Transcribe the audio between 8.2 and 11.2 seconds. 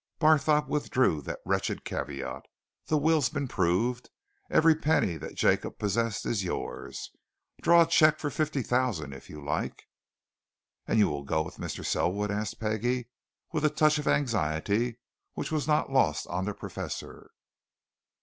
fifty thousand, if you like!" "And you